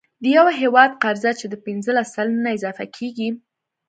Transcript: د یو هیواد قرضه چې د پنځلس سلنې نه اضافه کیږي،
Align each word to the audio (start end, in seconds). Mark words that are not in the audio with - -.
د 0.23 0.23
یو 0.37 0.47
هیواد 0.59 0.91
قرضه 1.03 1.31
چې 1.39 1.45
د 1.49 1.55
پنځلس 1.65 2.07
سلنې 2.15 2.41
نه 2.45 2.51
اضافه 2.57 2.85
کیږي، 2.97 3.29